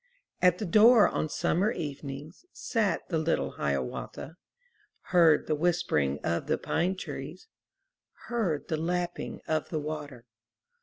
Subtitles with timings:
[0.41, 4.35] At the door on summer evenings Sat the little Hiawatha,
[5.13, 7.47] Heard the whispering of the pine trees,
[8.25, 10.25] Heard the lapping of the water.